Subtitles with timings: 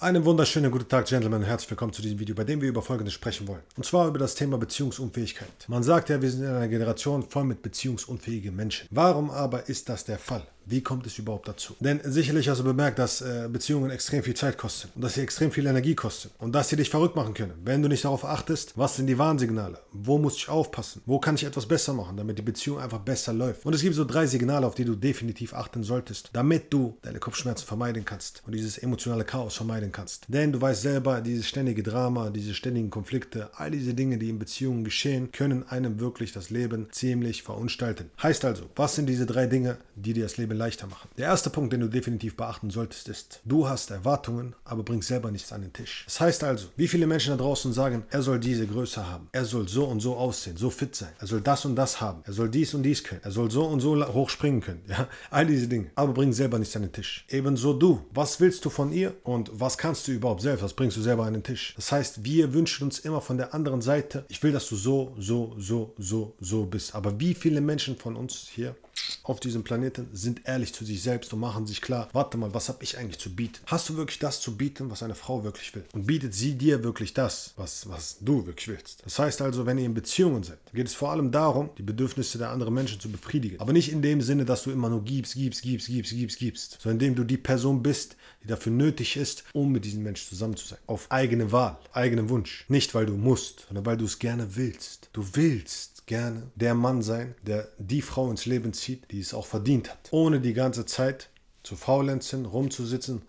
[0.00, 2.82] Einen wunderschönen guten Tag, Gentlemen, und herzlich willkommen zu diesem Video, bei dem wir über
[2.82, 3.62] Folgendes sprechen wollen.
[3.76, 5.48] Und zwar über das Thema Beziehungsunfähigkeit.
[5.66, 8.86] Man sagt ja, wir sind in einer Generation voll mit beziehungsunfähigen Menschen.
[8.92, 10.46] Warum aber ist das der Fall?
[10.70, 11.74] Wie kommt es überhaupt dazu?
[11.80, 15.22] Denn sicherlich hast du bemerkt, dass äh, Beziehungen extrem viel Zeit kosten und dass sie
[15.22, 17.54] extrem viel Energie kosten und dass sie dich verrückt machen können.
[17.64, 19.78] Wenn du nicht darauf achtest, was sind die Warnsignale?
[19.92, 21.00] Wo muss ich aufpassen?
[21.06, 23.64] Wo kann ich etwas besser machen, damit die Beziehung einfach besser läuft?
[23.64, 27.18] Und es gibt so drei Signale, auf die du definitiv achten solltest, damit du deine
[27.18, 30.26] Kopfschmerzen vermeiden kannst und dieses emotionale Chaos vermeiden kannst.
[30.28, 34.38] Denn du weißt selber, dieses ständige Drama, diese ständigen Konflikte, all diese Dinge, die in
[34.38, 38.10] Beziehungen geschehen, können einem wirklich das Leben ziemlich verunstalten.
[38.22, 41.08] Heißt also, was sind diese drei Dinge, die dir das Leben leichter machen.
[41.16, 45.30] Der erste Punkt, den du definitiv beachten solltest, ist, du hast Erwartungen, aber bringst selber
[45.30, 46.04] nichts an den Tisch.
[46.04, 49.44] Das heißt also, wie viele Menschen da draußen sagen, er soll diese Größe haben, er
[49.44, 52.32] soll so und so aussehen, so fit sein, er soll das und das haben, er
[52.32, 55.46] soll dies und dies können, er soll so und so hoch springen können, ja, all
[55.46, 57.24] diese Dinge, aber bring selber nichts an den Tisch.
[57.28, 60.96] Ebenso du, was willst du von ihr und was kannst du überhaupt selbst, was bringst
[60.96, 61.74] du selber an den Tisch?
[61.76, 65.14] Das heißt, wir wünschen uns immer von der anderen Seite, ich will, dass du so,
[65.18, 66.94] so, so, so, so bist.
[66.94, 68.74] Aber wie viele Menschen von uns hier
[69.28, 72.68] auf diesem Planeten sind ehrlich zu sich selbst und machen sich klar, warte mal, was
[72.68, 73.58] habe ich eigentlich zu bieten?
[73.66, 75.84] Hast du wirklich das zu bieten, was eine Frau wirklich will?
[75.92, 79.04] Und bietet sie dir wirklich das, was, was du wirklich willst?
[79.04, 82.38] Das heißt also, wenn ihr in Beziehungen seid, geht es vor allem darum, die Bedürfnisse
[82.38, 83.60] der anderen Menschen zu befriedigen.
[83.60, 86.78] Aber nicht in dem Sinne, dass du immer nur gibst, gibst, gibst, gibst, gibst, gibst,
[86.80, 90.56] sondern indem du die Person bist, die dafür nötig ist, um mit diesem Menschen zusammen
[90.56, 90.78] zu sein.
[90.86, 92.64] Auf eigene Wahl, eigenen Wunsch.
[92.68, 95.10] Nicht, weil du musst, sondern weil du es gerne willst.
[95.12, 99.46] Du willst gerne der Mann sein, der die Frau ins Leben zieht, die es auch
[99.46, 100.08] verdient hat.
[100.10, 101.30] Ohne die ganze Zeit
[101.62, 103.22] zu faulenzen, rumzusitzen,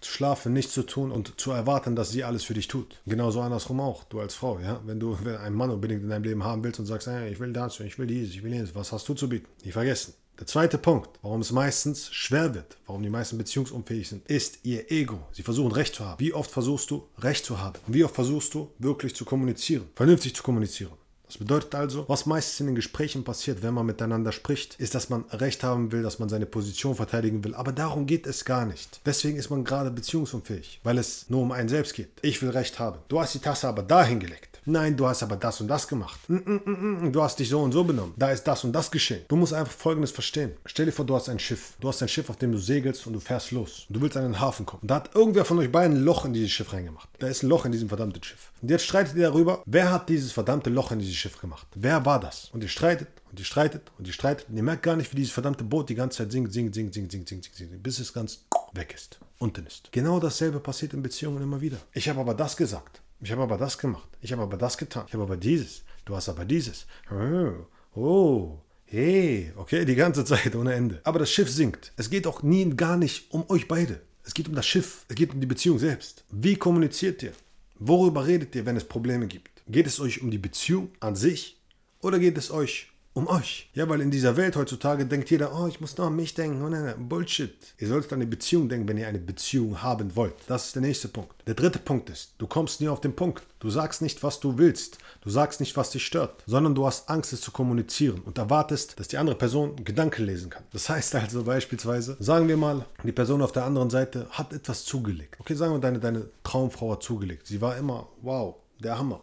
[0.00, 3.00] zu schlafen, nichts zu tun und zu erwarten, dass sie alles für dich tut.
[3.06, 4.80] Genauso andersrum auch, du als Frau, ja.
[4.84, 7.52] Wenn du einen Mann unbedingt in deinem Leben haben willst und sagst, hey, ich will
[7.52, 9.46] das, ich will dies, ich will jenes, was hast du zu bieten?
[9.64, 10.14] Nie vergessen.
[10.38, 14.90] Der zweite Punkt, warum es meistens schwer wird, warum die meisten beziehungsunfähig sind, ist ihr
[14.90, 15.20] Ego.
[15.32, 16.18] Sie versuchen Recht zu haben.
[16.18, 17.78] Wie oft versuchst du Recht zu haben?
[17.86, 20.92] Und wie oft versuchst du wirklich zu kommunizieren, vernünftig zu kommunizieren?
[21.32, 25.08] Das bedeutet also, was meistens in den Gesprächen passiert, wenn man miteinander spricht, ist, dass
[25.08, 27.54] man Recht haben will, dass man seine Position verteidigen will.
[27.54, 29.00] Aber darum geht es gar nicht.
[29.06, 32.10] Deswegen ist man gerade beziehungsunfähig, weil es nur um einen selbst geht.
[32.20, 32.98] Ich will Recht haben.
[33.08, 34.51] Du hast die Tasse aber dahin gelegt.
[34.64, 36.20] Nein, du hast aber das und das gemacht.
[36.28, 38.14] Mm, mm, mm, du hast dich so und so benommen.
[38.16, 39.24] Da ist das und das geschehen.
[39.26, 40.52] Du musst einfach Folgendes verstehen.
[40.66, 41.74] Stell dir vor, du hast ein Schiff.
[41.80, 43.86] Du hast ein Schiff, auf dem du segelst und du fährst los.
[43.88, 44.86] Du willst an den Hafen kommen.
[44.86, 47.08] Da hat irgendwer von euch beiden ein Loch in dieses Schiff reingemacht.
[47.18, 48.52] Da ist ein Loch in diesem verdammten Schiff.
[48.62, 51.66] Und jetzt streitet ihr darüber, wer hat dieses verdammte Loch in dieses Schiff gemacht?
[51.74, 52.48] Wer war das?
[52.52, 55.16] Und ihr streitet und ihr streitet und ihr streitet und ihr merkt gar nicht, wie
[55.16, 58.12] dieses verdammte Boot die ganze Zeit singt, singt, singt, singt, singt, singt, singt bis es
[58.12, 59.90] ganz weg ist, unten ist.
[59.92, 61.78] Genau dasselbe passiert in Beziehungen immer wieder.
[61.92, 63.01] Ich habe aber das gesagt.
[63.22, 64.08] Ich habe aber das gemacht.
[64.20, 65.04] Ich habe aber das getan.
[65.06, 65.84] Ich habe aber dieses.
[66.04, 66.86] Du hast aber dieses.
[67.08, 67.52] Oh,
[67.94, 68.58] oh.
[68.84, 71.00] Hey, okay, die ganze Zeit ohne Ende.
[71.04, 71.92] Aber das Schiff sinkt.
[71.96, 74.00] Es geht auch nie gar nicht um euch beide.
[74.24, 75.04] Es geht um das Schiff.
[75.08, 76.24] Es geht um die Beziehung selbst.
[76.30, 77.32] Wie kommuniziert ihr?
[77.78, 79.62] Worüber redet ihr, wenn es Probleme gibt?
[79.68, 81.60] Geht es euch um die Beziehung an sich
[82.00, 83.70] oder geht es euch um euch.
[83.74, 86.62] Ja, weil in dieser Welt heutzutage denkt jeder, oh, ich muss nur an mich denken.
[86.62, 87.54] Oh, nein, nein, Bullshit.
[87.78, 90.34] Ihr solltet an eine Beziehung denken, wenn ihr eine Beziehung haben wollt.
[90.46, 91.32] Das ist der nächste Punkt.
[91.46, 93.42] Der dritte Punkt ist, du kommst nie auf den Punkt.
[93.60, 94.98] Du sagst nicht, was du willst.
[95.20, 98.98] Du sagst nicht, was dich stört, sondern du hast Angst, es zu kommunizieren und erwartest,
[98.98, 100.64] dass die andere Person Gedanken lesen kann.
[100.72, 104.84] Das heißt also beispielsweise, sagen wir mal, die Person auf der anderen Seite hat etwas
[104.84, 105.36] zugelegt.
[105.38, 107.46] Okay, sagen wir, deine, deine Traumfrau hat zugelegt.
[107.46, 109.22] Sie war immer, wow, der Hammer.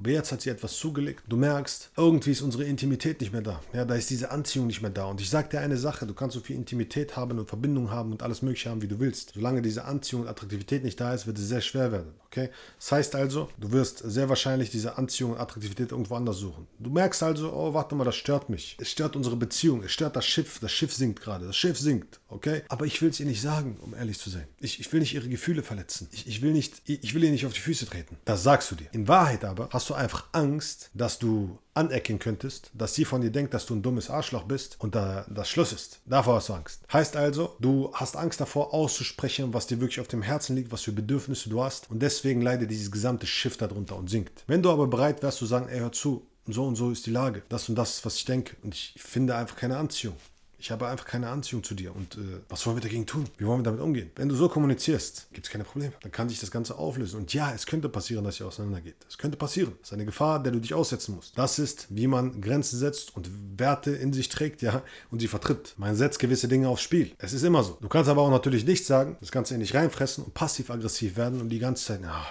[0.00, 1.24] Aber jetzt hat sie etwas zugelegt.
[1.28, 3.60] Du merkst, irgendwie ist unsere Intimität nicht mehr da.
[3.74, 5.04] Ja, da ist diese Anziehung nicht mehr da.
[5.04, 8.10] Und ich sage dir eine Sache, du kannst so viel Intimität haben und Verbindung haben
[8.12, 9.32] und alles mögliche haben, wie du willst.
[9.34, 12.14] Solange diese Anziehung und Attraktivität nicht da ist, wird es sehr schwer werden.
[12.26, 12.48] Okay?
[12.78, 16.66] Das heißt also, du wirst sehr wahrscheinlich diese Anziehung und Attraktivität irgendwo anders suchen.
[16.78, 18.78] Du merkst also, oh, warte mal, das stört mich.
[18.80, 19.82] Es stört unsere Beziehung.
[19.84, 20.60] Es stört das Schiff.
[20.60, 21.46] Das Schiff sinkt gerade.
[21.46, 22.19] Das Schiff sinkt.
[22.30, 22.62] Okay?
[22.68, 24.46] Aber ich will es ihr nicht sagen, um ehrlich zu sein.
[24.58, 26.08] Ich, ich will nicht ihre Gefühle verletzen.
[26.12, 28.16] Ich, ich, will nicht, ich will ihr nicht auf die Füße treten.
[28.24, 28.86] Das sagst du dir.
[28.92, 33.30] In Wahrheit aber hast du einfach Angst, dass du anecken könntest, dass sie von dir
[33.30, 36.00] denkt, dass du ein dummes Arschloch bist und da das Schluss ist.
[36.04, 36.82] Davor hast du Angst.
[36.92, 40.82] Heißt also, du hast Angst davor auszusprechen, was dir wirklich auf dem Herzen liegt, was
[40.82, 44.44] für Bedürfnisse du hast und deswegen leidet dieses gesamte Schiff darunter und sinkt.
[44.46, 47.10] Wenn du aber bereit wärst zu sagen, ey, hör zu, so und so ist die
[47.10, 50.16] Lage, das und das, was ich denke und ich finde einfach keine Anziehung.
[50.60, 51.96] Ich habe einfach keine Anziehung zu dir.
[51.96, 53.24] Und äh, was wollen wir dagegen tun?
[53.38, 54.10] Wie wollen wir damit umgehen?
[54.14, 55.94] Wenn du so kommunizierst, gibt es keine Probleme.
[56.02, 57.18] Dann kann sich das Ganze auflösen.
[57.18, 58.96] Und ja, es könnte passieren, dass ihr auseinandergeht.
[59.08, 59.72] Es könnte passieren.
[59.80, 61.38] Das ist eine Gefahr, der du dich aussetzen musst.
[61.38, 65.72] Das ist, wie man Grenzen setzt und Werte in sich trägt, ja, und sie vertritt.
[65.78, 67.12] Man setzt gewisse Dinge aufs Spiel.
[67.16, 67.78] Es ist immer so.
[67.80, 71.40] Du kannst aber auch natürlich nichts sagen, das Ganze in dich reinfressen und passiv-aggressiv werden
[71.40, 72.26] und die ganze Zeit, ja,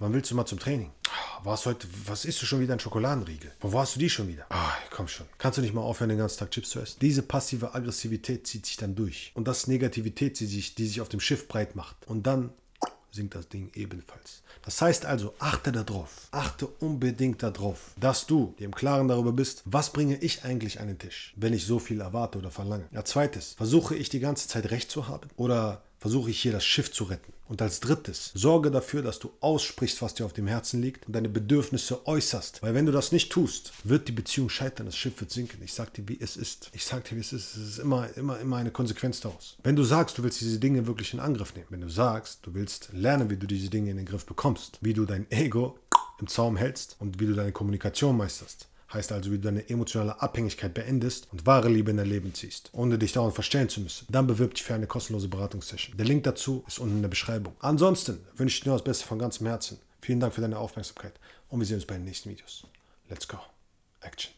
[0.00, 0.90] wann willst du mal zum Training?
[1.44, 3.52] Was heute, was isst du schon wieder ein Schokoladenriegel?
[3.60, 4.46] Wo hast du die schon wieder?
[4.50, 5.26] Ah, komm schon.
[5.38, 6.98] Kannst du nicht mal aufhören, den ganzen Tag Chips zu essen?
[7.00, 9.32] Diese passive Aggressivität zieht sich dann durch.
[9.34, 11.96] Und das Negativität, die sich, die sich auf dem Schiff breit macht.
[12.06, 12.50] Und dann
[13.16, 14.42] sinkt das Ding ebenfalls.
[14.62, 19.62] Das heißt also, achte darauf, achte unbedingt darauf, dass du dir im Klaren darüber bist,
[19.64, 22.84] was bringe ich eigentlich an den Tisch, wenn ich so viel erwarte oder verlange.
[22.92, 26.64] Ja, zweites, versuche ich die ganze Zeit recht zu haben oder versuche ich hier das
[26.64, 27.32] Schiff zu retten.
[27.48, 31.12] Und als drittes, sorge dafür, dass du aussprichst, was dir auf dem Herzen liegt und
[31.12, 32.60] deine Bedürfnisse äußerst.
[32.62, 35.62] Weil wenn du das nicht tust, wird die Beziehung scheitern, das Schiff wird sinken.
[35.62, 36.70] Ich sag dir, wie es ist.
[36.72, 37.56] Ich sag dir, wie es ist.
[37.56, 39.58] Es ist immer, immer, immer eine Konsequenz daraus.
[39.62, 42.54] Wenn du sagst, du willst diese Dinge wirklich in Angriff nehmen, wenn du sagst, du
[42.54, 45.78] willst lernen, wie du diese Dinge in den Griff bekommst, wie du dein Ego
[46.18, 50.22] im Zaum hältst und wie du deine Kommunikation meisterst, Heißt also, wie du deine emotionale
[50.22, 54.06] Abhängigkeit beendest und wahre Liebe in dein Leben ziehst, ohne dich dauernd verstellen zu müssen.
[54.08, 55.98] Dann bewirb dich für eine kostenlose Beratungssession.
[55.98, 57.54] Der Link dazu ist unten in der Beschreibung.
[57.60, 59.76] Ansonsten wünsche ich dir nur das Beste von ganzem Herzen.
[60.00, 61.12] Vielen Dank für deine Aufmerksamkeit
[61.50, 62.66] und wir sehen uns bei den nächsten Videos.
[63.10, 63.36] Let's go.
[64.00, 64.35] Action.